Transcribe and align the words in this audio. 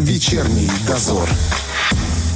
Вечерний 0.00 0.66
дозор. 0.86 1.28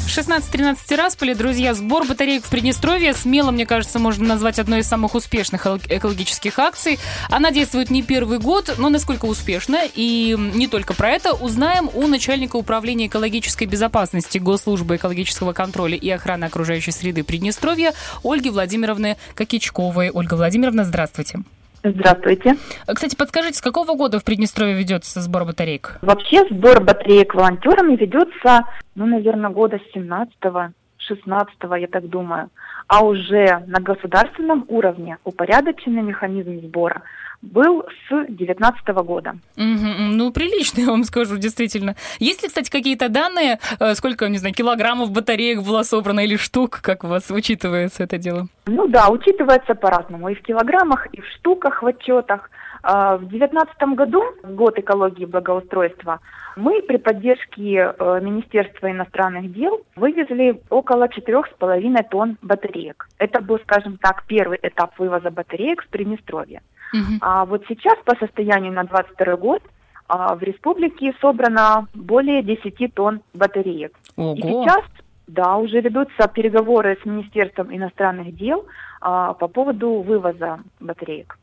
16-13 0.07 0.77
Тирасполе, 0.87 1.35
друзья, 1.35 1.73
сбор 1.73 2.05
батареек 2.07 2.45
в 2.45 2.51
Приднестровье 2.51 3.15
смело, 3.15 3.53
мне 3.53 3.65
кажется, 3.65 3.99
можно 3.99 4.27
назвать 4.27 4.59
одной 4.59 4.81
из 4.81 4.87
самых 4.87 5.15
успешных 5.15 5.67
экологических 5.67 6.59
акций. 6.59 6.99
Она 7.31 7.51
действует 7.51 7.89
не 7.89 8.03
первый 8.03 8.39
год, 8.39 8.75
но 8.77 8.91
насколько 8.91 9.25
успешно. 9.25 9.79
И 9.95 10.37
не 10.55 10.69
только 10.69 10.93
про 10.93 11.13
это 11.13 11.33
узнаем 11.33 11.89
у 11.95 12.07
начальника 12.07 12.57
управления 12.57 13.07
экологической 13.07 13.65
безопасности 13.65 14.37
Госслужбы 14.37 14.97
экологического 14.97 15.55
контроля 15.55 15.97
и 15.97 16.11
охраны 16.11 16.45
окружающей 16.45 16.91
среды 16.91 17.25
Приднестровья 17.25 17.95
Ольги 18.23 18.51
Владимировны 18.51 19.17
Кокичковой. 19.35 20.11
Ольга 20.11 20.35
Владимировна, 20.35 20.85
здравствуйте. 20.85 21.39
Здравствуйте. 21.85 22.57
Кстати, 22.87 23.15
подскажите, 23.15 23.59
с 23.59 23.61
какого 23.61 23.95
года 23.95 24.19
в 24.19 24.25
Приднестровье 24.25 24.75
ведется 24.75 25.21
сбор 25.21 25.45
батареек? 25.45 25.99
Вообще 26.01 26.47
сбор 26.51 26.83
батареек 26.83 27.35
волонтерами 27.35 27.95
ведется, 27.97 28.65
ну, 28.95 29.05
наверное, 29.07 29.51
года 29.51 29.79
с 29.79 29.97
17-го, 29.97 30.73
16-го, 31.11 31.77
я 31.77 31.87
так 31.87 32.09
думаю. 32.09 32.49
А 32.87 33.05
уже 33.05 33.63
на 33.67 33.81
государственном 33.81 34.65
уровне 34.69 35.19
упорядоченный 35.25 36.03
механизм 36.03 36.61
сбора– 36.61 37.03
был 37.45 37.85
с 38.09 38.27
19 38.29 38.89
года. 39.05 39.37
Угу, 39.57 40.13
ну, 40.13 40.33
прилично, 40.33 40.81
я 40.81 40.91
вам 40.91 41.05
скажу, 41.05 41.37
действительно. 41.37 41.95
Есть 42.19 42.43
ли, 42.43 42.49
кстати, 42.49 42.71
какие-то 42.71 43.09
данные, 43.09 43.59
э, 43.79 43.95
сколько, 43.95 44.29
не 44.29 44.39
знаю, 44.39 44.55
килограммов 44.55 45.11
батареек 45.11 45.63
было 45.63 45.83
собрано 45.83 46.21
или 46.21 46.37
штук, 46.37 46.81
как 46.83 47.05
у 47.05 47.09
вас 47.09 47.31
учитывается 47.31 48.03
это 48.03 48.19
дело? 48.19 48.49
Ну 48.67 48.89
да, 48.89 49.09
учитывается 49.09 49.75
по-разному, 49.75 50.29
и 50.29 50.35
в 50.35 50.43
килограммах, 50.43 51.07
и 51.13 51.21
в 51.21 51.27
штуках, 51.27 51.83
в 51.83 51.87
отчетах. 51.87 52.51
А, 52.83 53.17
в 53.17 53.27
2019 53.29 53.97
году, 53.97 54.23
год 54.43 54.79
экологии 54.79 55.23
и 55.23 55.27
благоустройства, 55.27 56.21
мы 56.57 56.83
при 56.83 56.99
поддержке 56.99 57.95
э, 57.99 58.21
Министерства 58.23 58.91
иностранных 58.91 59.53
дел 59.53 59.81
вывезли 59.97 60.61
около 60.69 61.05
4,5 61.05 62.09
тонн 62.11 62.37
батареек. 62.43 63.09
Это 63.19 63.41
был, 63.41 63.59
скажем 63.61 63.97
так, 63.97 64.25
первый 64.27 64.59
этап 64.63 64.99
вывоза 64.99 65.31
батареек 65.31 65.83
с 65.83 65.87
Приднестровья. 65.87 66.61
Угу. 66.95 67.19
А 67.21 67.45
вот 67.45 67.65
сейчас 67.69 67.99
по 68.05 68.17
состоянию 68.17 68.73
на 68.73 68.85
22 68.85 69.37
год 69.37 69.63
а, 70.07 70.35
в 70.35 70.43
республике 70.43 71.13
собрано 71.21 71.89
более 71.95 72.43
10 72.43 72.95
тонн 72.95 73.21
батареек. 73.35 73.99
Ого. 74.17 74.35
И 74.35 74.43
сейчас, 74.43 74.85
да, 75.27 75.57
уже 75.57 75.81
ведутся 75.81 76.29
переговоры 76.29 76.99
с 77.03 77.05
Министерством 77.05 77.75
иностранных 77.75 78.37
дел 78.37 78.67
а, 79.01 79.35
по 79.35 79.49
поводу 79.49 80.03
вывоза 80.03 80.61
батареек. 80.81 81.39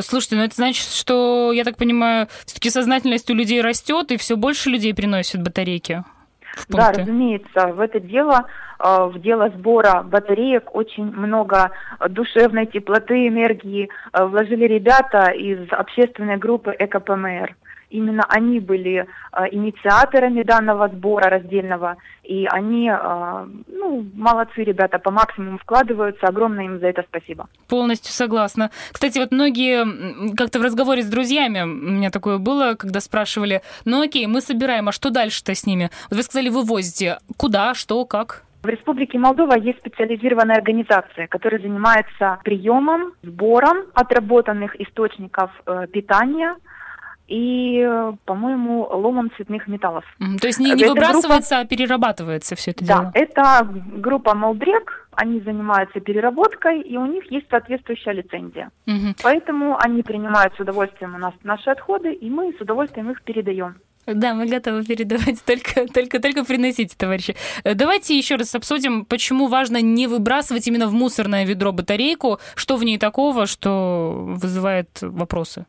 Слушайте, 0.00 0.36
ну 0.36 0.42
это 0.42 0.54
значит, 0.54 0.86
что, 0.86 1.50
я 1.52 1.64
так 1.64 1.76
понимаю, 1.78 2.28
все-таки 2.44 2.68
сознательность 2.68 3.30
у 3.30 3.34
людей 3.34 3.62
растет, 3.62 4.10
и 4.10 4.18
все 4.18 4.36
больше 4.36 4.68
людей 4.68 4.94
приносят 4.94 5.42
батарейки. 5.42 6.04
Да, 6.68 6.92
разумеется, 6.92 7.68
в 7.68 7.80
это 7.80 8.00
дело, 8.00 8.46
э, 8.78 9.04
в 9.06 9.20
дело 9.20 9.50
сбора 9.50 10.02
батареек 10.02 10.74
очень 10.74 11.04
много 11.04 11.70
душевной 12.08 12.66
теплоты, 12.66 13.28
энергии 13.28 13.88
э, 14.12 14.24
вложили 14.24 14.66
ребята 14.66 15.30
из 15.30 15.72
общественной 15.72 16.36
группы 16.36 16.74
ЭКПМР. 16.78 17.56
Именно 17.92 18.24
они 18.28 18.58
были 18.58 19.06
э, 19.32 19.44
инициаторами 19.52 20.42
данного 20.42 20.88
сбора 20.88 21.28
раздельного, 21.28 21.96
и 22.22 22.46
они, 22.50 22.88
э, 22.88 23.46
ну, 23.66 24.06
молодцы 24.14 24.64
ребята, 24.64 24.98
по 24.98 25.10
максимуму 25.10 25.58
вкладываются, 25.58 26.26
огромное 26.26 26.64
им 26.64 26.80
за 26.80 26.86
это 26.86 27.04
спасибо. 27.06 27.48
Полностью 27.68 28.12
согласна. 28.12 28.70
Кстати, 28.92 29.18
вот 29.18 29.30
многие, 29.30 30.34
как-то 30.34 30.58
в 30.58 30.62
разговоре 30.62 31.02
с 31.02 31.06
друзьями, 31.06 31.62
у 31.62 31.66
меня 31.66 32.10
такое 32.10 32.38
было, 32.38 32.74
когда 32.74 33.00
спрашивали, 33.00 33.60
ну 33.84 34.02
окей, 34.02 34.26
мы 34.26 34.40
собираем, 34.40 34.88
а 34.88 34.92
что 34.92 35.10
дальше-то 35.10 35.54
с 35.54 35.66
ними? 35.66 35.90
Вот 36.08 36.16
вы 36.16 36.22
сказали, 36.22 36.48
вы 36.48 36.62
возите. 36.64 37.18
Куда, 37.36 37.74
что, 37.74 38.06
как? 38.06 38.44
В 38.62 38.68
Республике 38.68 39.18
Молдова 39.18 39.58
есть 39.58 39.80
специализированная 39.80 40.56
организация, 40.56 41.26
которая 41.26 41.60
занимается 41.60 42.38
приемом, 42.44 43.12
сбором 43.22 43.78
отработанных 43.92 44.80
источников 44.80 45.50
э, 45.66 45.88
питания, 45.92 46.54
и, 47.28 47.88
по-моему, 48.24 48.88
ломом 48.90 49.30
цветных 49.36 49.68
металлов. 49.68 50.04
То 50.40 50.46
есть 50.46 50.58
не, 50.58 50.72
не 50.72 50.84
выбрасывается, 50.84 51.56
группа... 51.56 51.60
а 51.60 51.64
перерабатывается 51.64 52.56
все 52.56 52.72
это 52.72 52.84
да, 52.84 52.94
дело? 52.94 53.12
Да, 53.14 53.20
это 53.20 53.68
группа 53.96 54.34
Молдрек, 54.34 55.08
они 55.12 55.40
занимаются 55.40 56.00
переработкой, 56.00 56.80
и 56.80 56.96
у 56.96 57.06
них 57.06 57.30
есть 57.30 57.46
соответствующая 57.50 58.12
лицензия. 58.12 58.70
Угу. 58.86 59.14
Поэтому 59.22 59.78
они 59.78 60.02
принимают 60.02 60.54
с 60.56 60.60
удовольствием 60.60 61.14
у 61.14 61.18
нас 61.18 61.34
наши 61.42 61.70
отходы, 61.70 62.12
и 62.12 62.30
мы 62.30 62.52
с 62.58 62.60
удовольствием 62.60 63.10
их 63.10 63.22
передаем. 63.22 63.76
Да, 64.06 64.34
мы 64.34 64.46
готовы 64.46 64.84
передавать, 64.84 65.42
только, 65.46 65.86
только, 65.86 66.20
только 66.20 66.44
приносите, 66.44 66.94
товарищи. 66.96 67.36
Давайте 67.62 68.16
еще 68.16 68.36
раз 68.36 68.54
обсудим, 68.54 69.04
почему 69.04 69.46
важно 69.46 69.80
не 69.80 70.06
выбрасывать 70.06 70.66
именно 70.66 70.88
в 70.88 70.92
мусорное 70.92 71.44
ведро 71.44 71.72
батарейку, 71.72 72.40
что 72.54 72.76
в 72.76 72.84
ней 72.84 72.98
такого, 72.98 73.46
что 73.46 74.12
вызывает 74.16 74.88
вопросы. 75.00 75.66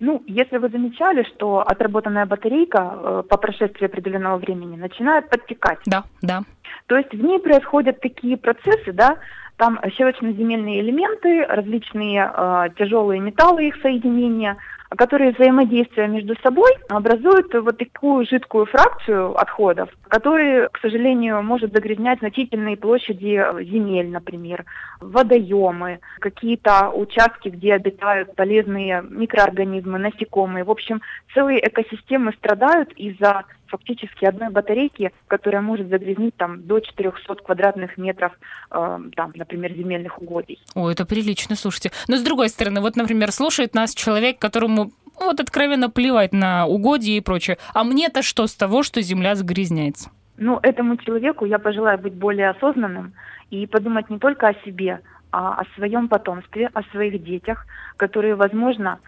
Ну, 0.00 0.22
если 0.26 0.56
вы 0.56 0.70
замечали, 0.70 1.24
что 1.24 1.60
отработанная 1.60 2.24
батарейка 2.24 2.78
э, 2.92 3.22
по 3.28 3.36
прошествии 3.36 3.84
определенного 3.84 4.38
времени 4.38 4.76
начинает 4.76 5.28
подтекать. 5.28 5.78
Да, 5.84 6.04
да. 6.22 6.40
То 6.86 6.96
есть 6.96 7.12
в 7.12 7.22
ней 7.22 7.38
происходят 7.38 8.00
такие 8.00 8.38
процессы, 8.38 8.92
да, 8.92 9.18
там 9.56 9.78
щелочно-земельные 9.94 10.80
элементы, 10.80 11.44
различные 11.44 12.32
э, 12.34 12.68
тяжелые 12.78 13.20
металлы, 13.20 13.68
их 13.68 13.76
соединения, 13.82 14.56
которые 14.96 15.32
взаимодействуя 15.32 16.08
между 16.08 16.34
собой 16.42 16.70
образуют 16.88 17.54
вот 17.54 17.78
такую 17.78 18.26
жидкую 18.26 18.66
фракцию 18.66 19.38
отходов, 19.40 19.88
которые, 20.08 20.68
к 20.68 20.78
сожалению, 20.78 21.42
может 21.42 21.72
загрязнять 21.72 22.18
значительные 22.18 22.76
площади 22.76 23.40
земель, 23.64 24.08
например, 24.10 24.64
водоемы, 25.00 26.00
какие-то 26.18 26.90
участки, 26.90 27.48
где 27.48 27.74
обитают 27.74 28.34
полезные 28.34 29.04
микроорганизмы, 29.08 29.98
насекомые. 29.98 30.64
В 30.64 30.70
общем, 30.70 31.00
целые 31.34 31.66
экосистемы 31.66 32.32
страдают 32.32 32.92
из-за 32.92 33.44
фактически 33.70 34.24
одной 34.24 34.50
батарейки, 34.50 35.12
которая 35.28 35.62
может 35.62 35.88
загрязнить 35.88 36.36
там 36.36 36.62
до 36.66 36.80
400 36.80 37.34
квадратных 37.36 37.96
метров, 37.96 38.32
э, 38.70 38.98
там, 39.16 39.32
например, 39.34 39.72
земельных 39.72 40.20
угодий. 40.20 40.58
О, 40.74 40.90
это 40.90 41.06
прилично, 41.06 41.56
слушайте. 41.56 41.90
Но 42.08 42.16
с 42.16 42.22
другой 42.22 42.48
стороны, 42.48 42.80
вот, 42.80 42.96
например, 42.96 43.32
слушает 43.32 43.74
нас 43.74 43.94
человек, 43.94 44.38
которому 44.38 44.90
вот 45.18 45.40
откровенно 45.40 45.90
плевать 45.90 46.32
на 46.32 46.66
угодья 46.66 47.12
и 47.12 47.20
прочее. 47.20 47.58
А 47.74 47.84
мне-то 47.84 48.22
что 48.22 48.46
с 48.46 48.54
того, 48.54 48.82
что 48.82 49.00
земля 49.02 49.34
загрязняется? 49.34 50.10
Ну, 50.36 50.58
этому 50.62 50.96
человеку 50.96 51.44
я 51.44 51.58
пожелаю 51.58 51.98
быть 51.98 52.14
более 52.14 52.50
осознанным 52.50 53.12
и 53.50 53.66
подумать 53.66 54.08
не 54.08 54.18
только 54.18 54.48
о 54.48 54.54
себе, 54.64 55.00
а 55.32 55.60
о 55.60 55.64
своем 55.76 56.08
потомстве, 56.08 56.70
о 56.72 56.82
своих 56.90 57.22
детях, 57.22 57.66
которые, 57.96 58.34
возможно, 58.34 58.98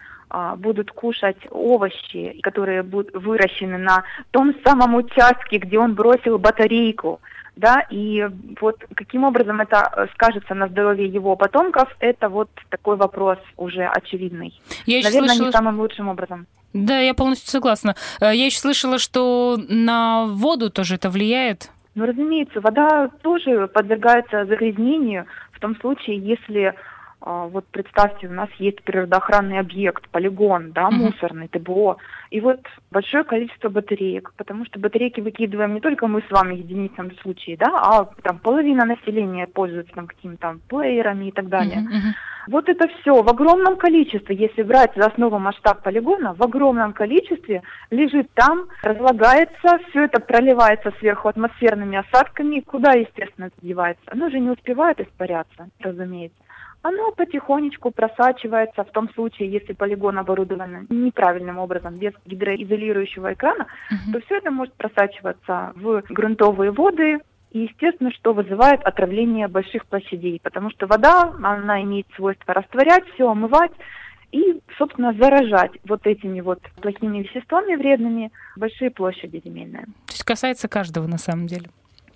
будут 0.57 0.91
кушать 0.91 1.37
овощи, 1.51 2.39
которые 2.41 2.83
будут 2.83 3.13
выращены 3.13 3.77
на 3.77 4.03
том 4.31 4.55
самом 4.65 4.95
участке, 4.95 5.57
где 5.57 5.77
он 5.77 5.93
бросил 5.93 6.37
батарейку, 6.37 7.19
да, 7.55 7.85
и 7.89 8.27
вот 8.59 8.83
каким 8.95 9.23
образом 9.23 9.61
это 9.61 9.91
э, 9.95 10.07
скажется 10.13 10.55
на 10.55 10.67
здоровье 10.67 11.05
его 11.05 11.35
потомков, 11.35 11.87
это 11.99 12.29
вот 12.29 12.49
такой 12.69 12.95
вопрос 12.95 13.37
уже 13.57 13.85
очевидный. 13.85 14.59
Я 14.85 15.03
Наверное, 15.03 15.29
слышала... 15.29 15.47
не 15.47 15.51
самым 15.51 15.79
лучшим 15.79 16.09
образом. 16.09 16.47
Да, 16.73 16.99
я 16.99 17.13
полностью 17.13 17.49
согласна. 17.49 17.95
Э, 18.19 18.35
я 18.35 18.45
еще 18.47 18.57
слышала, 18.57 18.97
что 18.97 19.57
на 19.69 20.25
воду 20.25 20.71
тоже 20.71 20.95
это 20.95 21.09
влияет. 21.09 21.69
Ну, 21.95 22.07
разумеется, 22.07 22.59
вода 22.59 23.09
тоже 23.21 23.67
подвергается 23.67 24.45
загрязнению 24.45 25.27
в 25.51 25.59
том 25.59 25.75
случае, 25.79 26.17
если 26.17 26.63
а, 26.69 26.75
вот 27.25 27.65
представьте, 27.67 28.27
у 28.27 28.31
нас 28.31 28.49
есть 28.59 28.83
природоохранный 28.83 29.59
объект, 29.59 30.09
полигон, 30.09 30.71
да, 30.71 30.89
uh-huh. 30.89 30.91
мусорный, 30.91 31.47
ТБО, 31.47 31.97
и 32.31 32.41
вот 32.41 32.59
большое 32.91 33.23
количество 33.23 33.69
батареек, 33.69 34.33
потому 34.35 34.65
что 34.65 34.79
батарейки 34.79 35.21
выкидываем 35.21 35.73
не 35.73 35.79
только 35.79 36.07
мы 36.07 36.21
с 36.21 36.31
вами 36.31 36.55
в 36.55 36.59
единичном 36.59 37.15
случае, 37.19 37.55
да, 37.55 37.67
а 37.67 38.09
там 38.23 38.39
половина 38.39 38.83
населения 38.83 39.47
пользуется 39.47 39.93
там 39.93 40.07
какими-то 40.07 40.41
там 40.41 40.61
плеерами 40.67 41.27
и 41.27 41.31
так 41.31 41.47
далее. 41.47 41.77
Uh-huh. 41.77 42.11
Вот 42.47 42.67
это 42.67 42.89
все 42.89 43.23
в 43.23 43.29
огромном 43.29 43.77
количестве, 43.77 44.35
если 44.35 44.63
брать 44.63 44.91
за 44.97 45.05
основу 45.05 45.39
масштаб 45.39 45.81
полигона, 45.81 46.33
в 46.33 46.43
огромном 46.43 46.91
количестве 46.91 47.61
лежит 47.89 48.29
там, 48.33 48.67
разлагается, 48.81 49.79
все 49.89 50.03
это 50.03 50.19
проливается 50.19 50.91
сверху 50.99 51.29
атмосферными 51.29 51.99
осадками, 51.99 52.59
куда, 52.59 52.91
естественно, 52.93 53.45
это 53.45 53.55
девается? 53.61 54.03
Оно 54.07 54.29
же 54.29 54.41
не 54.41 54.49
успевает 54.49 54.99
испаряться, 54.99 55.69
разумеется 55.79 56.42
оно 56.83 57.11
потихонечку 57.11 57.91
просачивается 57.91 58.83
в 58.83 58.91
том 58.91 59.09
случае, 59.13 59.49
если 59.51 59.73
полигон 59.73 60.19
оборудован 60.19 60.85
неправильным 60.89 61.57
образом, 61.57 61.97
без 61.97 62.13
гидроизолирующего 62.25 63.33
экрана, 63.33 63.67
uh-huh. 63.89 64.11
то 64.11 64.19
все 64.21 64.37
это 64.37 64.51
может 64.51 64.73
просачиваться 64.75 65.71
в 65.75 66.03
грунтовые 66.09 66.71
воды, 66.71 67.19
и, 67.51 67.59
естественно, 67.59 68.11
что 68.11 68.33
вызывает 68.33 68.81
отравление 68.83 69.47
больших 69.47 69.85
площадей, 69.85 70.39
потому 70.43 70.71
что 70.71 70.87
вода, 70.87 71.33
она 71.41 71.81
имеет 71.83 72.07
свойство 72.15 72.53
растворять 72.53 73.05
все, 73.13 73.29
омывать, 73.29 73.71
и, 74.33 74.59
собственно, 74.77 75.13
заражать 75.13 75.71
вот 75.87 76.05
этими 76.07 76.41
вот 76.41 76.59
плохими 76.81 77.19
веществами 77.19 77.75
вредными 77.75 78.31
большие 78.57 78.89
площади 78.89 79.41
земельные. 79.45 79.85
То 80.07 80.13
есть 80.13 80.23
касается 80.23 80.67
каждого 80.67 81.05
на 81.05 81.19
самом 81.19 81.45
деле? 81.45 81.69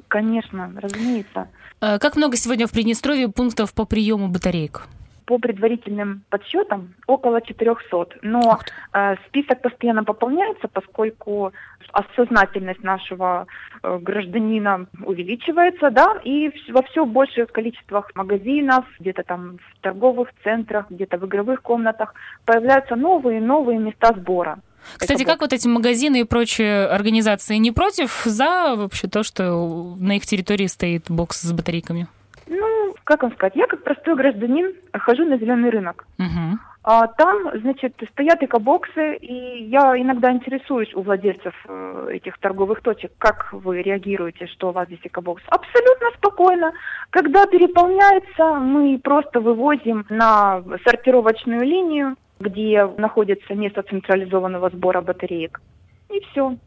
Конечно, 0.08 0.72
разумеется. 0.76 1.48
А 1.80 2.00
как 2.00 2.16
много 2.16 2.38
сегодня 2.38 2.68
в 2.68 2.72
Приднестровье 2.72 3.30
пунктов 3.30 3.74
по 3.74 3.86
приему 3.86 4.30
батареек? 4.30 4.88
по 5.28 5.38
предварительным 5.40 6.24
подсчетам 6.30 6.96
около 7.06 7.42
400. 7.42 8.20
Но 8.22 8.60
э, 8.94 9.16
список 9.28 9.62
постоянно 9.62 10.06
пополняется, 10.06 10.70
поскольку 10.70 11.52
осознательность 11.92 12.82
нашего 12.82 13.46
э, 13.84 14.00
гражданина 14.02 14.88
увеличивается, 15.04 15.92
да, 15.92 16.18
и 16.24 16.50
во 16.72 16.82
все 16.84 17.06
больших 17.06 17.52
количествах 17.52 18.10
магазинов, 18.16 18.86
где-то 19.00 19.24
там 19.24 19.58
в 19.58 19.82
торговых 19.82 20.30
центрах, 20.46 20.90
где-то 20.90 21.18
в 21.18 21.26
игровых 21.26 21.62
комнатах 21.62 22.14
появляются 22.46 22.96
новые 22.96 23.42
новые 23.42 23.80
места 23.80 24.14
сбора. 24.16 24.60
Кстати, 24.98 25.24
как 25.24 25.42
вот 25.42 25.54
эти 25.54 25.68
магазины 25.68 26.22
и 26.22 26.24
прочие 26.24 26.88
организации 26.88 27.56
не 27.56 27.72
против 27.72 28.24
за 28.26 28.76
вообще 28.76 29.08
то, 29.08 29.24
что 29.24 29.96
на 30.00 30.18
их 30.18 30.26
территории 30.26 30.68
стоит 30.68 31.06
бокс 31.10 31.42
с 31.42 31.52
батарейками? 31.52 32.08
Ну, 32.48 32.94
как 33.04 33.24
вам 33.24 33.34
сказать, 33.34 33.56
я 33.56 33.68
как 33.68 33.84
простой 33.84 34.16
гражданин 34.16 34.74
хожу 34.94 35.26
на 35.26 35.38
зеленый 35.38 35.70
рынок. 35.70 36.06
Угу. 36.18 36.60
А 36.90 37.08
там, 37.08 37.50
значит, 37.60 38.02
стоят 38.14 38.42
экобоксы, 38.42 39.18
и 39.18 39.66
я 39.66 39.94
иногда 39.98 40.32
интересуюсь 40.32 40.94
у 40.94 41.02
владельцев 41.02 41.54
э, 41.68 42.12
этих 42.14 42.38
торговых 42.38 42.82
точек, 42.82 43.12
как 43.18 43.52
вы 43.52 43.82
реагируете, 43.82 44.48
что 44.48 44.70
у 44.70 44.72
вас 44.72 44.88
здесь 44.88 45.02
экобокс. 45.04 45.44
Абсолютно 45.48 46.08
спокойно. 46.16 46.72
Когда 47.10 47.46
переполняется, 47.46 48.54
мы 48.54 49.00
просто 49.00 49.42
вывозим 49.42 50.06
на 50.08 50.64
сортировочную 50.86 51.66
линию, 51.66 52.16
где 52.40 52.86
находится 52.98 53.54
место 53.54 53.84
централизованного 53.84 54.70
сбора 54.70 55.02
батареек. 55.02 55.62
И 56.10 56.20
все. 56.32 56.58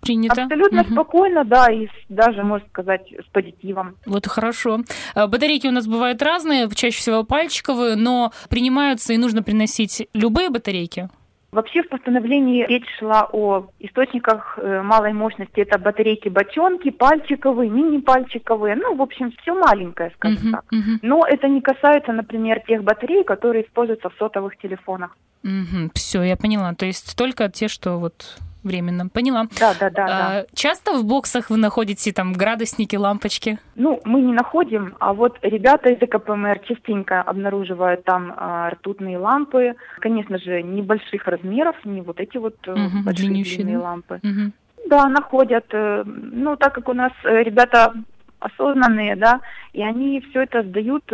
Принято. 0.00 0.44
Абсолютно 0.44 0.80
угу. 0.80 0.92
спокойно, 0.92 1.44
да, 1.44 1.70
и 1.70 1.86
даже, 2.08 2.42
можно 2.42 2.66
сказать, 2.68 3.12
с 3.12 3.30
позитивом. 3.30 3.96
Вот 4.06 4.26
хорошо. 4.26 4.80
А, 5.14 5.26
батарейки 5.26 5.66
у 5.66 5.72
нас 5.72 5.86
бывают 5.86 6.22
разные, 6.22 6.70
чаще 6.74 6.98
всего 6.98 7.22
пальчиковые, 7.22 7.96
но 7.96 8.32
принимаются 8.48 9.12
и 9.12 9.18
нужно 9.18 9.42
приносить 9.42 10.08
любые 10.14 10.48
батарейки? 10.48 11.10
Вообще 11.52 11.82
в 11.82 11.88
постановлении 11.88 12.64
речь 12.64 12.86
шла 12.98 13.28
о 13.32 13.66
источниках 13.80 14.56
э, 14.56 14.82
малой 14.82 15.12
мощности. 15.12 15.60
Это 15.60 15.78
батарейки-бочонки, 15.78 16.90
пальчиковые, 16.90 17.68
мини-пальчиковые. 17.68 18.76
Ну, 18.76 18.94
в 18.94 19.02
общем, 19.02 19.32
все 19.42 19.54
маленькое, 19.54 20.12
скажем 20.14 20.48
uh-huh, 20.48 20.52
так. 20.52 20.64
Uh-huh. 20.72 20.98
Но 21.02 21.26
это 21.26 21.48
не 21.48 21.60
касается, 21.60 22.12
например, 22.12 22.60
тех 22.68 22.84
батарей, 22.84 23.24
которые 23.24 23.64
используются 23.64 24.10
в 24.10 24.14
сотовых 24.14 24.56
телефонах. 24.58 25.16
Uh-huh. 25.42 25.90
Все, 25.94 26.22
я 26.22 26.36
поняла. 26.36 26.72
То 26.74 26.86
есть 26.86 27.16
только 27.16 27.48
те, 27.48 27.66
что 27.66 27.98
вот 27.98 28.38
временно. 28.62 29.08
Поняла. 29.08 29.46
Да, 29.58 29.74
да, 29.78 29.90
да, 29.90 30.04
а, 30.04 30.08
да. 30.08 30.46
Часто 30.54 30.92
в 30.98 31.04
боксах 31.04 31.50
вы 31.50 31.56
находите 31.56 32.12
там 32.12 32.32
градусники, 32.32 32.96
лампочки? 32.96 33.58
Ну, 33.76 34.00
мы 34.04 34.20
не 34.20 34.32
находим, 34.32 34.94
а 34.98 35.12
вот 35.12 35.38
ребята 35.42 35.90
из 35.90 36.02
ЭКПМР 36.02 36.60
частенько 36.60 37.22
обнаруживают 37.22 38.04
там 38.04 38.32
а, 38.36 38.70
ртутные 38.70 39.18
лампы. 39.18 39.74
Конечно 40.00 40.38
же, 40.38 40.62
небольших 40.62 41.26
размеров, 41.26 41.76
не 41.84 42.02
вот 42.02 42.20
эти 42.20 42.36
вот 42.36 42.56
угу, 42.66 43.02
большие 43.04 43.44
длинные 43.44 43.78
да? 43.78 43.84
лампы. 43.84 44.20
Угу. 44.22 44.52
Да, 44.88 45.08
находят. 45.08 45.66
Ну, 45.72 46.56
так 46.56 46.74
как 46.74 46.88
у 46.88 46.94
нас 46.94 47.12
э, 47.24 47.42
ребята 47.42 47.94
осознанные, 48.40 49.16
да, 49.16 49.40
и 49.72 49.82
они 49.82 50.20
все 50.20 50.42
это 50.42 50.62
сдают 50.62 51.04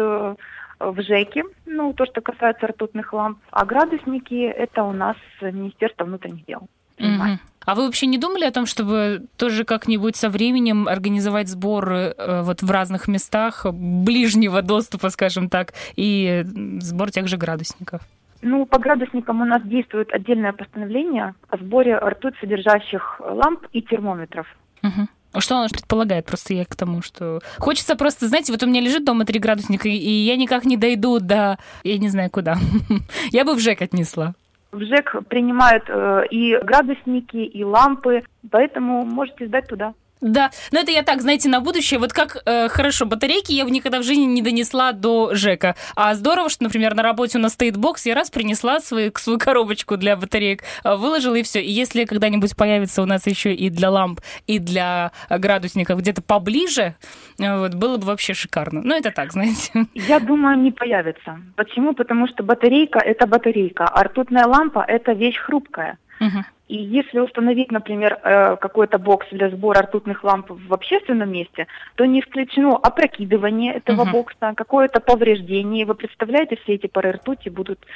в 0.79 1.03
ЖЭКе, 1.03 1.45
ну, 1.65 1.93
то, 1.93 2.07
что 2.07 2.21
касается 2.21 2.67
ртутных 2.69 3.13
ламп, 3.13 3.39
а 3.51 3.65
градусники 3.65 4.45
это 4.45 4.85
у 4.85 4.93
нас 4.93 5.17
Министерство 5.41 6.05
внутренних 6.05 6.45
дел. 6.47 6.69
Угу. 6.99 7.39
А 7.67 7.75
вы 7.75 7.87
вообще 7.87 8.07
не 8.07 8.17
думали 8.17 8.45
о 8.45 8.53
том, 8.53 8.65
чтобы 8.65 9.27
тоже 9.37 9.65
как-нибудь 9.65 10.15
со 10.15 10.31
временем 10.31 10.87
организовать 10.87 11.49
сбор 11.49 11.93
э, 11.93 12.43
вот 12.43 12.63
в 12.63 12.71
разных 12.71 13.09
местах 13.09 13.67
ближнего 13.73 14.63
доступа, 14.63 15.11
скажем 15.11 15.49
так, 15.49 15.75
и 15.97 16.45
сбор 16.81 17.11
тех 17.11 17.27
же 17.27 17.37
градусников? 17.37 18.03
Ну, 18.43 18.67
по 18.67 18.79
градусникам 18.79 19.41
у 19.41 19.45
нас 19.45 19.63
действует 19.65 20.13
отдельное 20.13 20.53
постановление 20.53 21.35
о 21.49 21.57
сборе 21.57 21.99
ртуть 21.99 22.35
содержащих 22.41 23.21
ламп 23.21 23.67
и 23.73 23.83
термометров. 23.83 24.47
Угу. 24.85 25.41
Что 25.41 25.59
оно 25.59 25.69
предполагает? 25.69 26.27
Просто 26.27 26.55
я 26.55 26.65
к 26.65 26.77
тому, 26.77 27.03
что... 27.03 27.41
Хочется 27.59 27.97
просто, 27.97 28.29
знаете, 28.29 28.53
вот 28.53 28.63
у 28.63 28.67
меня 28.67 28.81
лежит 28.81 29.05
дома 29.05 29.25
три 29.25 29.41
градусника, 29.41 29.89
и 29.89 29.93
я 29.95 30.37
никак 30.37 30.65
не 30.65 30.77
дойду 30.77 31.19
до... 31.19 31.59
Я 31.83 31.99
не 31.99 32.09
знаю 32.09 32.31
куда. 32.31 32.57
я 33.33 33.45
бы 33.45 33.55
в 33.55 33.59
ЖЭК 33.59 33.83
отнесла 33.83 34.35
в 34.73 34.81
ЖЭК 34.83 35.17
принимают 35.29 35.85
э, 35.89 36.27
и 36.31 36.57
градусники, 36.59 37.37
и 37.37 37.65
лампы, 37.65 38.25
поэтому 38.51 39.05
можете 39.05 39.47
сдать 39.47 39.69
туда. 39.69 39.95
Да, 40.21 40.51
но 40.73 40.81
это 40.81 40.91
я 40.91 41.03
так, 41.03 41.21
знаете, 41.21 41.49
на 41.49 41.61
будущее. 41.61 42.01
Вот 42.01 42.13
как 42.13 42.43
э, 42.47 42.69
хорошо, 42.69 43.05
батарейки 43.05 43.53
я 43.53 43.67
в 43.67 43.71
никогда 43.71 44.01
в 44.01 44.03
жизни 44.03 44.25
не 44.25 44.41
донесла 44.41 44.93
до 44.93 45.35
ЖЭКа. 45.35 45.77
А 45.95 46.15
здорово, 46.15 46.49
что, 46.49 46.65
например, 46.65 46.95
на 46.95 47.03
работе 47.03 47.37
у 47.37 47.41
нас 47.41 47.53
стоит 47.53 47.77
бокс, 47.77 48.07
я 48.07 48.15
раз 48.15 48.31
принесла 48.31 48.81
свою, 48.81 49.13
свою 49.15 49.39
коробочку 49.39 49.99
для 49.99 50.17
батареек, 50.17 50.63
э, 50.85 50.97
выложила 50.97 51.35
и 51.35 51.43
все. 51.43 51.63
И 51.63 51.71
если 51.71 52.05
когда-нибудь 52.05 52.57
появится 52.57 53.03
у 53.03 53.07
нас 53.07 53.27
еще 53.27 53.55
и 53.55 53.69
для 53.69 53.91
ламп, 53.91 54.21
и 54.47 54.59
для 54.59 55.13
градусников 55.29 56.01
где-то 56.01 56.23
поближе, 56.23 56.95
э, 57.39 57.59
вот, 57.59 57.75
было 57.75 57.99
бы 57.99 58.07
вообще 58.07 58.33
шикарно. 58.33 58.81
Но 58.83 58.97
это 58.97 59.11
так, 59.11 59.33
знаете. 59.33 59.87
Я 59.95 60.19
думаю, 60.19 60.59
не 60.59 60.73
появится. 60.73 61.41
Почему? 61.57 61.93
Потому 61.93 62.27
что 62.27 62.43
батарейка– 62.43 62.99
это 63.05 63.27
батарейка, 63.27 63.85
а 63.85 64.05
ртутная 64.05 64.47
лампа– 64.47 64.83
это 64.89 65.13
вещь 65.13 65.37
хрупкая. 65.37 65.99
Угу. 66.21 66.45
И 66.69 66.77
если 66.77 67.21
установить, 67.21 67.71
например, 67.71 68.19
э, 68.23 68.57
какой-то 68.57 68.99
бокс 68.99 69.27
для 69.31 69.51
сбора 69.51 69.83
ртутных 69.83 70.25
ламп 70.25 70.51
в 70.51 70.75
общественном 70.75 71.31
месте, 71.31 71.69
то 71.95 72.05
не 72.05 72.21
исключено 72.21 72.77
опрокидывание 72.77 73.75
этого 73.75 74.05
uh-huh. 74.05 74.11
бокса, 74.11 74.53
какое-то 74.57 75.01
повреждение. 75.01 75.87
Вы 75.87 75.95
представляете, 75.95 76.57
все 76.57 76.75
эти 76.75 76.89
пары 76.89 77.13
ртути 77.13 77.51
будут 77.51 77.87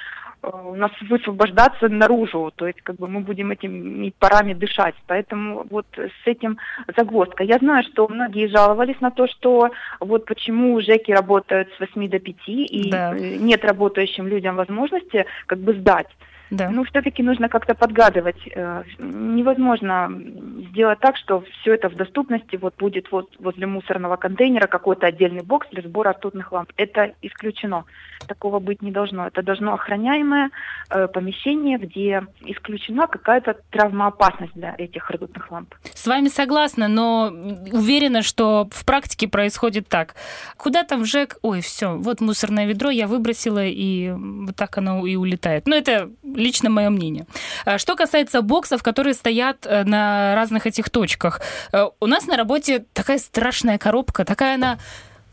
э, 0.42 0.48
у 0.48 0.76
нас 0.76 0.92
высвобождаться 1.00 1.88
наружу, 1.88 2.52
то 2.54 2.68
есть 2.68 2.80
как 2.82 2.94
бы 2.94 3.08
мы 3.08 3.20
будем 3.20 3.50
этими 3.50 4.12
парами 4.20 4.54
дышать. 4.54 4.94
Поэтому 5.08 5.66
вот 5.68 5.86
с 5.96 6.26
этим 6.26 6.56
загвоздка. 6.96 7.42
Я 7.42 7.58
знаю, 7.58 7.82
что 7.82 8.06
многие 8.06 8.46
жаловались 8.46 9.00
на 9.00 9.10
то, 9.10 9.26
что 9.26 9.70
вот 9.98 10.26
почему 10.26 10.80
ЖЭКи 10.80 11.10
работают 11.10 11.70
с 11.76 11.80
8 11.80 12.08
до 12.08 12.20
5, 12.20 12.36
и 12.46 12.88
да. 12.88 13.14
нет 13.18 13.64
работающим 13.64 14.28
людям 14.28 14.54
возможности 14.54 15.26
как 15.46 15.58
бы 15.58 15.74
сдать. 15.74 16.06
Да. 16.50 16.68
Ну, 16.70 16.84
все-таки 16.84 17.22
нужно 17.22 17.48
как-то 17.48 17.74
подгадывать. 17.74 18.40
Э, 18.54 18.82
невозможно 18.98 20.10
сделать 20.70 20.98
так, 20.98 21.16
что 21.16 21.44
все 21.60 21.74
это 21.74 21.88
в 21.88 21.94
доступности 21.94 22.56
вот 22.56 22.74
будет 22.76 23.10
вот 23.12 23.30
возле 23.38 23.66
мусорного 23.66 24.16
контейнера 24.16 24.66
какой-то 24.66 25.06
отдельный 25.06 25.42
бокс 25.42 25.68
для 25.70 25.82
сбора 25.82 26.12
ртутных 26.12 26.52
ламп. 26.52 26.72
Это 26.76 27.14
исключено. 27.22 27.84
Такого 28.26 28.58
быть 28.58 28.82
не 28.82 28.90
должно. 28.90 29.26
Это 29.26 29.42
должно 29.42 29.74
охраняемое 29.74 30.50
э, 30.90 31.08
помещение, 31.08 31.78
где 31.78 32.26
исключена 32.40 33.06
какая-то 33.06 33.56
травмоопасность 33.70 34.52
для 34.54 34.74
этих 34.76 35.10
ртутных 35.10 35.50
ламп. 35.50 35.74
С 35.94 36.06
вами 36.06 36.28
согласна, 36.28 36.88
но 36.88 37.30
уверена, 37.72 38.22
что 38.22 38.68
в 38.72 38.84
практике 38.84 39.28
происходит 39.28 39.88
так. 39.88 40.14
Куда 40.56 40.84
там 40.84 41.02
в 41.02 41.06
ЖЭК? 41.06 41.38
Ой, 41.42 41.60
все, 41.60 41.96
вот 41.96 42.20
мусорное 42.20 42.66
ведро 42.66 42.90
я 42.90 43.06
выбросила, 43.06 43.64
и 43.64 44.10
вот 44.10 44.56
так 44.56 44.76
оно 44.78 45.06
и 45.06 45.16
улетает. 45.16 45.66
Но 45.66 45.76
это 45.76 46.10
лично 46.40 46.70
мое 46.70 46.90
мнение. 46.90 47.26
А 47.64 47.78
что 47.78 47.96
касается 47.96 48.42
боксов, 48.42 48.82
которые 48.82 49.14
стоят 49.14 49.66
э, 49.66 49.84
на 49.84 50.34
разных 50.34 50.66
этих 50.66 50.90
точках. 50.90 51.40
Э, 51.72 51.86
у 52.00 52.06
нас 52.06 52.26
на 52.26 52.36
работе 52.36 52.84
такая 52.92 53.18
страшная 53.18 53.78
коробка, 53.78 54.24
такая 54.24 54.54
она 54.54 54.78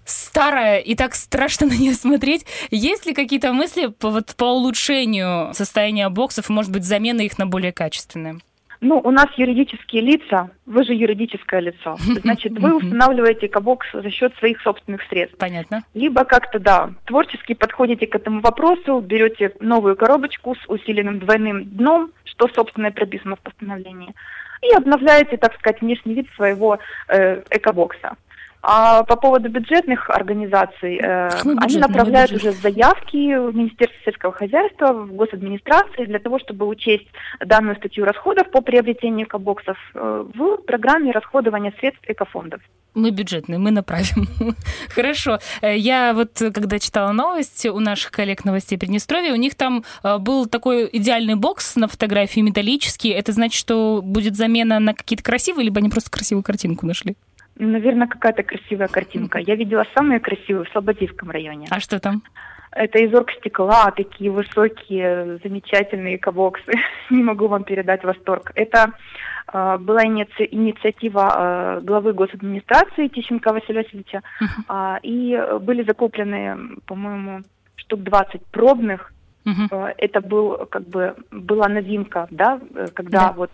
старая, 0.05 0.79
и 0.79 0.95
так 0.95 1.15
страшно 1.15 1.67
на 1.67 1.73
нее 1.73 1.93
смотреть. 1.93 2.45
Есть 2.71 3.05
ли 3.05 3.13
какие-то 3.13 3.53
мысли 3.53 3.87
по, 3.87 4.09
вот, 4.09 4.35
по 4.35 4.45
улучшению 4.45 5.53
состояния 5.53 6.09
боксов, 6.09 6.49
может 6.49 6.71
быть, 6.71 6.85
замены 6.85 7.25
их 7.25 7.37
на 7.37 7.45
более 7.45 7.71
качественные? 7.71 8.39
Ну, 8.81 8.99
у 9.03 9.11
нас 9.11 9.27
юридические 9.37 10.01
лица, 10.01 10.51
вы 10.65 10.83
же 10.83 10.93
юридическое 10.93 11.59
лицо. 11.59 11.97
Значит, 12.23 12.57
вы 12.59 12.75
устанавливаете 12.75 13.47
кабокс 13.47 13.87
за 13.91 14.09
счет 14.09 14.35
своих 14.37 14.61
собственных 14.61 15.01
средств. 15.09 15.37
Понятно. 15.37 15.83
Либо 15.93 16.23
как-то, 16.25 16.59
да, 16.59 16.91
творчески 17.05 17.53
подходите 17.53 18.07
к 18.07 18.15
этому 18.15 18.41
вопросу, 18.41 18.99
берете 18.99 19.53
новую 19.59 19.95
коробочку 19.95 20.55
с 20.55 20.69
усиленным 20.69 21.19
двойным 21.19 21.65
дном, 21.65 22.11
что, 22.25 22.47
собственно, 22.53 22.87
и 22.87 22.91
прописано 22.91 23.35
в 23.35 23.39
постановлении, 23.39 24.13
и 24.61 24.75
обновляете, 24.75 25.37
так 25.37 25.55
сказать, 25.55 25.81
внешний 25.81 26.13
вид 26.13 26.27
своего 26.35 26.79
э, 27.07 27.41
экобокса. 27.49 28.15
А 28.61 29.03
по 29.03 29.15
поводу 29.15 29.49
бюджетных 29.49 30.09
организаций, 30.09 30.97
э, 30.97 31.29
они 31.57 31.77
направляют 31.77 32.31
уже 32.31 32.51
заявки 32.51 33.49
в 33.49 33.55
Министерство 33.55 33.97
сельского 34.03 34.33
хозяйства, 34.33 34.93
в 34.93 35.13
госадминистрации 35.13 36.05
для 36.05 36.19
того, 36.19 36.39
чтобы 36.39 36.67
учесть 36.67 37.07
данную 37.39 37.75
статью 37.77 38.05
расходов 38.05 38.49
по 38.51 38.61
приобретению 38.61 39.27
экобоксов 39.27 39.77
э, 39.93 40.25
в 40.33 40.57
программе 40.63 41.11
расходования 41.11 41.73
средств 41.79 42.03
экофондов. 42.07 42.61
Мы 42.97 43.11
бюджетные, 43.11 43.59
мы 43.59 43.69
направим. 43.69 44.27
Хорошо. 44.89 45.37
Э, 45.61 45.77
я 45.77 46.13
вот, 46.13 46.31
когда 46.53 46.79
читала 46.79 47.11
новости 47.11 47.67
у 47.67 47.79
наших 47.79 48.11
коллег 48.11 48.43
новостей 48.43 48.77
Приднестровья, 48.77 49.33
у 49.33 49.37
них 49.37 49.53
там 49.53 49.83
э, 50.03 50.17
был 50.17 50.47
такой 50.47 50.89
идеальный 50.91 51.35
бокс 51.35 51.75
на 51.75 51.87
фотографии 51.87 52.39
металлический. 52.39 53.09
Это 53.09 53.33
значит, 53.33 53.59
что 53.59 54.01
будет 54.03 54.35
замена 54.35 54.79
на 54.79 54.95
какие-то 54.95 55.23
красивые, 55.23 55.65
либо 55.65 55.77
они 55.77 55.89
просто 55.89 56.09
красивую 56.09 56.43
картинку 56.43 56.87
нашли? 56.87 57.15
Наверное, 57.59 58.07
какая-то 58.07 58.43
красивая 58.43 58.87
картинка. 58.87 59.39
Я 59.39 59.55
видела 59.55 59.85
самые 59.95 60.19
красивые 60.19 60.65
в 60.65 60.69
Слободивском 60.69 61.31
районе. 61.31 61.67
А 61.69 61.79
что 61.79 61.99
там? 61.99 62.21
Это 62.71 62.99
из 62.99 63.13
оргстекла, 63.13 63.91
такие 63.91 64.29
высокие, 64.29 65.39
замечательные 65.43 66.19
кабоксы. 66.19 66.73
Не 67.09 67.23
могу 67.23 67.47
вам 67.47 67.63
передать 67.63 68.03
восторг. 68.03 68.51
Это 68.53 68.91
э, 69.51 69.77
была 69.79 70.05
иници- 70.05 70.47
инициатива 70.51 71.79
э, 71.79 71.81
главы 71.81 72.13
госадминистрации 72.13 73.07
Тищенко 73.07 73.53
Василия 73.53 73.81
Васильевича. 73.83 74.21
Uh-huh. 74.41 74.97
Э, 74.97 74.99
и 75.01 75.39
были 75.59 75.83
закуплены, 75.83 76.77
по-моему, 76.85 77.41
штук 77.75 78.03
20 78.03 78.45
пробных. 78.47 79.11
Uh-huh. 79.47 79.93
Это 79.97 80.19
был, 80.19 80.65
как 80.69 80.87
бы, 80.87 81.15
была 81.31 81.69
новинка, 81.69 82.27
да, 82.29 82.59
когда 82.93 83.29
yeah. 83.29 83.33
вот 83.35 83.51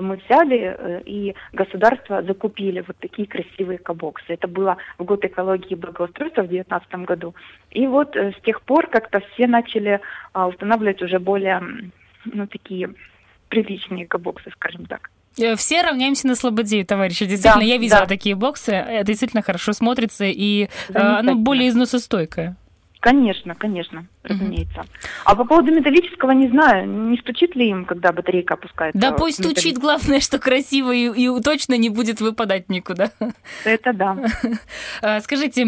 мы 0.00 0.16
взяли 0.16 0.76
э, 0.76 1.02
и 1.04 1.34
государство 1.52 2.22
закупили 2.22 2.82
вот 2.86 2.96
такие 2.98 3.28
красивые 3.28 3.78
кабоксы. 3.78 4.24
Это 4.28 4.48
было 4.48 4.76
в 4.98 5.04
год 5.04 5.24
экологии 5.24 5.72
и 5.72 5.76
благоустройства 5.76 6.42
в 6.42 6.48
2019 6.48 7.06
году. 7.06 7.34
И 7.70 7.86
вот 7.86 8.16
э, 8.16 8.32
с 8.32 8.42
тех 8.42 8.62
пор 8.62 8.88
как-то 8.88 9.20
все 9.32 9.46
начали 9.46 10.00
а, 10.32 10.48
устанавливать 10.48 11.02
уже 11.02 11.18
более, 11.18 11.62
ну, 12.24 12.46
такие 12.46 12.90
приличные 13.48 14.06
кабоксы, 14.06 14.50
скажем 14.52 14.86
так. 14.86 15.10
Э, 15.38 15.54
все 15.56 15.82
равняемся 15.82 16.26
на 16.26 16.34
слободе, 16.34 16.84
товарищи. 16.84 17.26
Действительно, 17.26 17.60
да, 17.60 17.66
я 17.66 17.78
видела 17.78 18.00
да. 18.00 18.06
такие 18.06 18.34
боксы. 18.34 18.72
Это 18.72 19.04
действительно 19.04 19.42
хорошо 19.42 19.72
смотрится, 19.72 20.24
и 20.24 20.68
оно 20.92 21.34
более 21.36 21.68
износостойкое. 21.68 22.56
Конечно, 23.04 23.54
конечно, 23.54 24.06
разумеется. 24.22 24.80
Угу. 24.80 24.88
А 25.26 25.36
по 25.36 25.44
поводу 25.44 25.70
металлического 25.74 26.30
не 26.30 26.48
знаю, 26.48 26.88
не 26.88 27.18
стучит 27.18 27.54
ли 27.54 27.68
им, 27.68 27.84
когда 27.84 28.12
батарейка 28.12 28.54
опускается? 28.54 28.98
Да 28.98 29.12
пусть 29.12 29.44
стучит, 29.44 29.76
главное, 29.76 30.20
что 30.20 30.38
красиво 30.38 30.90
и, 30.90 31.10
и 31.10 31.42
точно 31.42 31.76
не 31.76 31.90
будет 31.90 32.22
выпадать 32.22 32.70
никуда. 32.70 33.10
Это 33.66 33.92
да. 33.92 34.16
А, 35.02 35.20
скажите, 35.20 35.66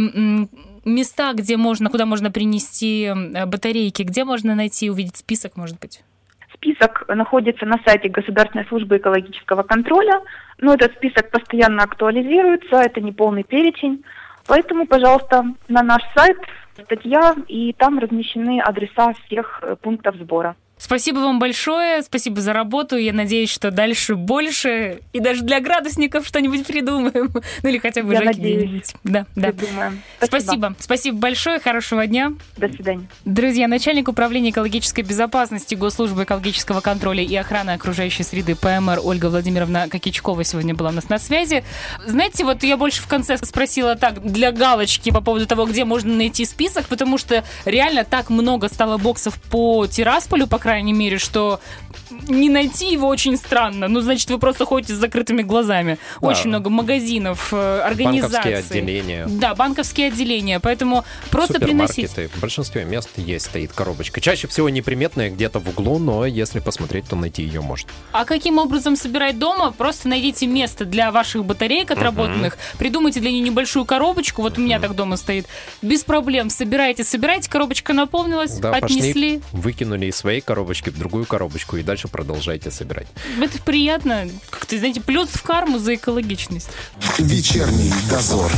места, 0.87 1.35
где 1.35 1.59
можно, 1.59 1.91
куда 1.91 2.07
можно 2.07 2.31
принести 2.31 3.13
батарейки, 3.47 4.03
где 4.03 4.25
можно 4.25 4.55
найти, 4.55 4.89
увидеть 4.89 5.19
список, 5.19 5.59
может 5.59 5.79
быть? 5.79 6.03
Список 6.55 7.05
находится 7.07 7.67
на 7.67 7.79
сайте 7.85 8.09
Государственной 8.09 8.65
службы 8.65 8.97
экологического 8.97 9.63
контроля, 9.63 10.23
но 10.59 10.73
этот 10.73 10.95
список 10.95 11.31
постоянно 11.31 11.83
актуализируется, 11.83 12.77
это 12.77 13.03
не 13.03 13.13
полный 13.13 13.45
перечень. 13.45 14.05
Поэтому, 14.47 14.87
пожалуйста, 14.87 15.45
на 15.69 15.83
наш 15.83 16.03
сайт 16.15 16.39
статья, 16.85 17.35
и 17.49 17.73
там 17.73 17.99
размещены 17.99 18.61
адреса 18.61 19.13
всех 19.27 19.61
э, 19.63 19.77
пунктов 19.77 20.17
сбора. 20.17 20.57
Спасибо 20.79 21.21
вам 21.21 21.39
большое, 21.39 22.03
спасибо 22.03 22.41
за 22.43 22.53
работу. 22.53 22.97
Я 22.97 23.15
надеюсь, 23.15 23.51
что 23.51 23.71
дальше 23.71 24.15
больше 24.15 25.01
и 25.15 25.21
даже 25.21 25.43
для 25.43 25.61
градусников 25.61 26.27
что-нибудь 26.27 26.67
придумаем. 26.67 27.33
Ну 27.63 27.69
или 27.71 27.79
хотя 27.79 28.03
бы 28.03 28.13
Я 28.13 28.21
надеюсь. 28.21 28.95
Да, 29.03 29.27
да. 29.35 29.53
Придумаем. 29.53 30.03
Спасибо. 30.19 30.41
спасибо. 30.41 30.77
Спасибо 30.79 31.19
большое, 31.19 31.59
хорошего 31.59 32.07
дня. 32.07 32.35
До 32.57 32.69
свидания. 32.69 33.07
Друзья, 33.25 33.69
начальник 33.69 34.09
управления 34.09 34.51
экологической 34.51 35.03
безопасности 35.03 35.75
Госслужбы 35.75 36.25
экологического 36.25 36.81
контроля 36.81 37.23
и 37.23 37.35
охраны 37.35 37.71
окружающей 37.71 38.23
среды 38.23 38.55
ПМР 38.55 39.01
Ольга 39.03 39.27
Владимировна 39.31 39.89
Кокичкова 39.89 40.45
сегодня 40.45 40.75
была 40.75 40.91
у 40.91 40.93
нас 40.93 41.09
на 41.09 41.19
связи. 41.19 41.65
Знаете, 42.05 42.45
вот 42.45 42.63
я 42.63 42.77
больше 42.77 43.03
в 43.03 43.07
конце 43.07 43.39
спросила 43.39 43.97
так, 43.97 44.23
для 44.23 44.53
галочки 44.53 45.11
по 45.11 45.21
поводу 45.21 45.47
того, 45.47 45.65
где 45.65 45.85
можно 45.85 46.15
найти 46.15 46.45
список, 46.45 46.66
потому 46.89 47.19
что 47.19 47.45
реально 47.65 48.05
так 48.05 48.31
много 48.31 48.69
стало 48.69 48.99
боксов 48.99 49.41
по 49.51 49.87
Тирасполю, 49.87 50.47
по 50.47 50.59
крайней 50.59 50.93
мере, 50.93 51.19
что 51.19 51.61
не 52.11 52.49
найти 52.49 52.93
его 52.93 53.09
очень 53.09 53.37
странно. 53.37 53.89
Ну, 53.89 54.01
значит, 54.01 54.31
вы 54.31 54.39
просто 54.39 54.65
ходите 54.65 54.95
с 54.95 54.99
закрытыми 54.99 55.43
глазами. 55.43 55.99
Да. 56.21 56.29
Очень 56.29 56.49
много 56.49 56.71
магазинов, 56.71 57.53
э, 57.53 57.81
организаций. 57.81 58.53
Банковские 58.53 58.57
отделения. 58.59 59.27
Да, 59.29 59.55
банковские 59.55 60.09
отделения. 60.09 60.61
Поэтому 60.61 61.05
просто 61.31 61.61
приносить. 61.61 62.11
В 62.11 62.41
большинстве 62.41 62.85
мест 62.85 63.11
есть 63.17 63.47
стоит 63.47 63.73
коробочка. 63.73 64.21
Чаще 64.21 64.49
всего 64.49 64.69
неприметная 64.69 65.31
где-то 65.31 65.59
в 65.59 65.69
углу, 65.69 65.99
но 65.99 66.27
если 66.27 66.61
посмотреть, 66.61 67.09
то 67.09 67.17
найти 67.17 67.43
ее 67.43 67.61
можно. 67.61 67.89
А 68.13 68.25
каким 68.25 68.59
образом 68.59 68.97
собирать 68.97 69.39
дома? 69.39 69.73
Просто 69.73 70.09
найдите 70.09 70.47
место 70.47 70.85
для 70.85 71.11
ваших 71.11 71.45
батареек 71.45 71.91
отработанных, 71.91 72.55
uh-huh. 72.55 72.79
придумайте 72.79 73.21
для 73.21 73.31
нее 73.31 73.41
небольшую 73.41 73.85
коробочку. 73.85 74.43
Вот 74.43 74.55
uh-huh. 74.55 74.61
у 74.61 74.65
меня 74.65 74.81
так 74.81 74.95
дома 74.95 75.17
стоит. 75.17 75.47
Без 75.83 76.05
проблем. 76.05 76.51
Собирайте, 76.51 77.05
собирайте, 77.05 77.51
коробочка 77.51 77.93
наполнилась, 77.93 78.59
да, 78.59 78.73
отнесли. 78.73 79.39
Пошли, 79.39 79.43
выкинули 79.53 80.07
из 80.07 80.17
своей 80.17 80.41
коробочки 80.41 80.91
в 80.91 80.99
другую 80.99 81.27
коробочку 81.27 81.77
и 81.77 81.83
дальше 81.97 82.09
продолжайте 82.09 82.71
собирать. 82.71 83.07
Это 83.41 83.59
приятно. 83.63 84.29
Как-то, 84.51 84.77
знаете, 84.79 85.01
плюс 85.01 85.31
в 85.31 85.43
карму 85.43 85.79
за 85.79 85.95
экологичность. 85.95 86.69
Вечерний 87.19 87.91
дозор. 88.11 88.53